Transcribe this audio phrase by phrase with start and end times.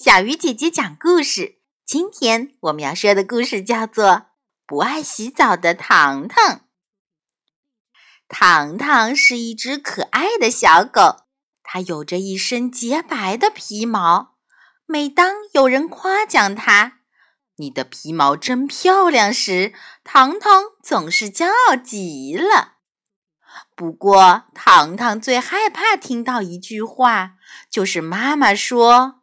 [0.00, 1.58] 小鱼姐姐讲故事。
[1.84, 4.06] 今天我们要说的故事叫做
[4.64, 6.56] 《不爱洗澡的糖糖》。
[8.28, 11.24] 糖糖是一只可爱的小狗，
[11.64, 14.36] 它有着一身洁白的皮毛。
[14.86, 17.00] 每当有人夸奖它
[17.58, 19.72] “你的皮毛真漂亮”时，
[20.04, 22.74] 糖糖总是骄傲极了。
[23.74, 27.32] 不过，糖糖最害怕听到一句话，
[27.68, 29.17] 就是妈妈说。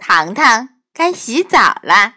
[0.00, 2.14] 糖糖该洗澡了。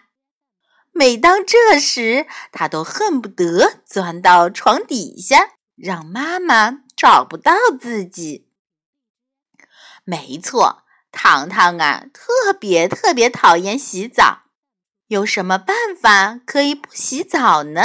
[0.92, 8.48] 每当这时，他都恨不得钻到床底下，让妈妈找不到自己。
[10.04, 14.42] 没错，糖糖啊，特别特别讨厌洗澡。
[15.08, 17.82] 有什么办法可以不洗澡呢？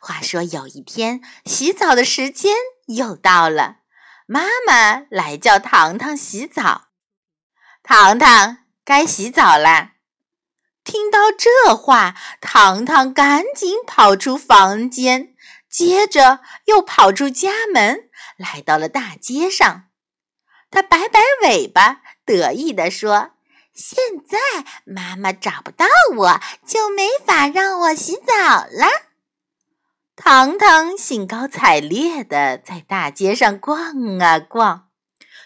[0.00, 2.54] 话说有一天，洗澡的时间
[2.86, 3.76] 又到了，
[4.26, 6.87] 妈妈来叫糖糖洗澡。
[7.90, 9.92] 糖糖该洗澡啦！
[10.84, 15.34] 听到这话，糖糖赶紧跑出房间，
[15.70, 19.84] 接着又跑出家门，来到了大街上。
[20.70, 23.30] 他摆摆尾巴，得意地说
[23.72, 23.98] ：“现
[24.28, 24.38] 在
[24.84, 28.86] 妈妈找不到我，就没法让我洗澡了。”
[30.14, 34.90] 糖糖兴高采烈地在大街上逛啊逛，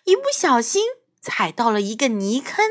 [0.02, 0.82] 一不小心。
[1.22, 2.66] 踩到了一个泥坑，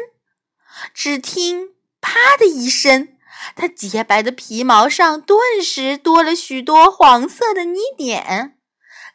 [0.93, 1.69] 只听
[2.01, 3.17] “啪”的一声，
[3.55, 8.57] 它洁白的皮毛上顿时多了许多黄色的泥点。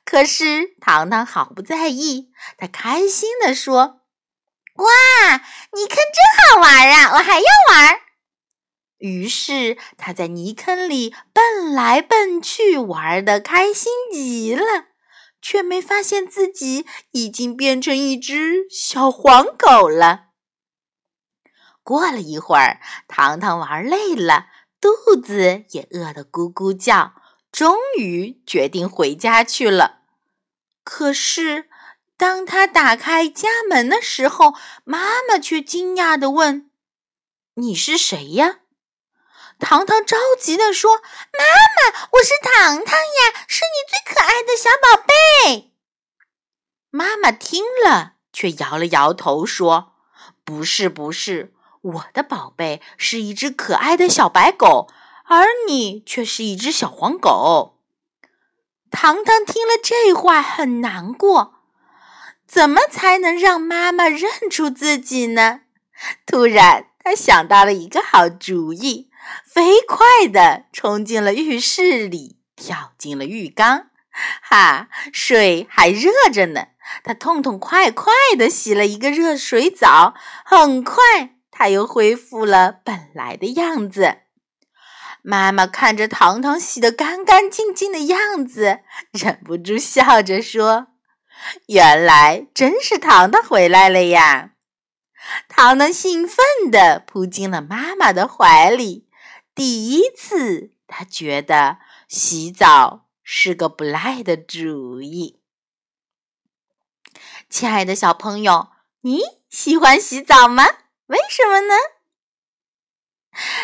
[0.05, 4.01] 可是糖糖毫不在意，他开心地说
[4.77, 4.87] ：“哇，
[5.73, 8.01] 泥坑真好玩啊，我还要玩。”
[8.99, 14.87] 于是他在泥坑里蹦来蹦去，玩的开心极了。
[15.49, 20.31] 却没发现自己已经变成一只小黄狗了。
[21.85, 24.47] 过了一会儿，糖糖玩累了，
[24.81, 27.15] 肚子也饿得咕咕叫，
[27.53, 30.01] 终于决定回家去了。
[30.83, 31.69] 可是，
[32.17, 36.73] 当他打开家门的时候，妈妈却惊讶地问
[37.55, 38.63] ：“你是谁呀？”
[39.59, 40.97] 糖糖着急地说
[41.33, 41.45] ：“妈
[41.93, 45.73] 妈，我是糖糖呀，是你最可爱的小宝贝。”
[46.91, 49.95] 妈妈听了，却摇了摇头说
[50.45, 54.89] ：“不是，不是，我的宝贝是一只可爱的小白狗，
[55.25, 57.79] 而你却是一只小黄狗。”
[58.91, 61.55] 糖糖听了这话，很难过，
[62.47, 65.63] 怎么才能让妈妈认出自己呢？
[66.27, 69.11] 突然，他想到了一个好主意。
[69.45, 73.87] 飞快地冲进了浴室里，跳进了浴缸。
[74.43, 76.69] 哈，水还热着呢。
[77.03, 81.03] 他痛痛快快地洗了一个热水澡，很快
[81.51, 84.19] 他又恢复了本来的样子。
[85.23, 90.87] 妈妈看着糖糖洗得干干净净的样子，忍不住笑着说
[91.67, 94.53] ：“原来真是糖糖回来了呀！”
[95.49, 99.06] 糖糖兴奋地扑进了妈妈的怀里。
[99.57, 101.79] 第一次，他觉得
[102.09, 105.41] 洗澡是个不赖的主意。
[107.49, 108.69] 亲爱的小朋友，
[109.01, 110.67] 你喜欢洗澡吗？
[111.07, 111.75] 为什么呢？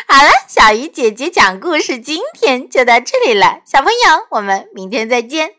[0.07, 3.61] 好了，小鱼姐姐讲故事，今天就到这里了。
[3.63, 5.57] 小朋友，我们明天再见。